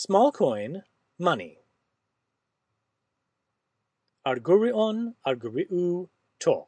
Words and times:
Small 0.00 0.30
coin, 0.30 0.84
money. 1.18 1.58
Argurion, 4.24 5.14
arguriu, 5.26 6.08
to. 6.38 6.66